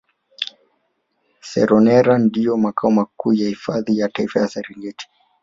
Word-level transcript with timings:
Seronera 1.41 2.17
ndio 2.17 2.57
makao 2.57 2.91
makuu 2.91 3.33
ya 3.33 3.47
hifadhi 3.47 3.97
ya 3.99 4.09
Taifa 4.09 4.39
ya 4.39 4.47
Serengeti 4.47 5.07